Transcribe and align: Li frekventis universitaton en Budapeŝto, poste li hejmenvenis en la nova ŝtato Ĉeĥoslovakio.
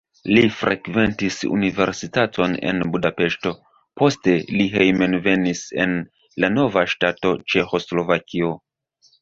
Li 0.35 0.43
frekventis 0.59 1.35
universitaton 1.57 2.55
en 2.71 2.81
Budapeŝto, 2.95 3.53
poste 4.01 4.35
li 4.55 4.67
hejmenvenis 4.79 5.63
en 5.85 5.95
la 6.45 6.53
nova 6.59 6.87
ŝtato 6.95 7.37
Ĉeĥoslovakio. 7.55 8.53